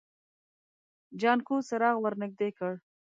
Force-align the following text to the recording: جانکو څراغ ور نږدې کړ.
جانکو 1.21 1.55
څراغ 1.67 1.95
ور 2.01 2.13
نږدې 2.21 2.49
کړ. 2.57 2.73